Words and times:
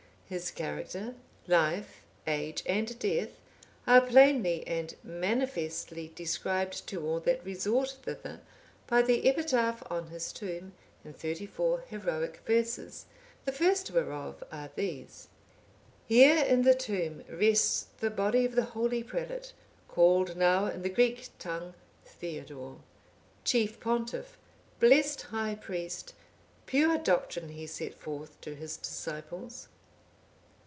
His 0.31 0.49
character, 0.49 1.15
life, 1.45 2.03
age, 2.25 2.63
and 2.65 2.97
death, 2.99 3.31
are 3.85 3.99
plainly 3.99 4.65
and 4.65 4.95
manifestly 5.03 6.13
described 6.15 6.87
to 6.87 7.03
all 7.05 7.19
that 7.19 7.43
resort 7.43 7.97
thither, 8.03 8.39
by 8.87 9.01
the 9.01 9.27
epitaph 9.27 9.83
on 9.91 10.07
his 10.07 10.31
tomb, 10.31 10.71
in 11.03 11.11
thirty 11.11 11.45
four 11.45 11.81
heroic 11.81 12.39
verses.(805) 12.45 13.05
The 13.43 13.51
first 13.51 13.91
whereof 13.91 14.41
are 14.53 14.69
these: 14.73 15.27
"Here 16.07 16.41
in 16.45 16.61
the 16.61 16.75
tomb 16.75 17.25
rests 17.27 17.87
the 17.99 18.09
body 18.09 18.45
of 18.45 18.55
the 18.55 18.63
holy 18.71 19.03
prelate, 19.03 19.51
called 19.89 20.37
now 20.37 20.65
in 20.67 20.81
the 20.81 20.87
Greek 20.87 21.27
tongue 21.39 21.73
Theodore. 22.05 22.77
Chief 23.43 23.81
pontiff, 23.81 24.37
blest 24.79 25.23
high 25.23 25.55
priest, 25.55 26.13
pure 26.67 26.97
doctrine 26.97 27.49
he 27.49 27.67
set 27.67 27.93
forth 27.95 28.39
to 28.39 28.55
his 28.55 28.77
disciples." 28.77 29.67